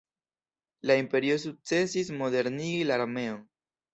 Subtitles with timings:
[0.91, 3.39] La Imperio sukcesis modernigi la armeon.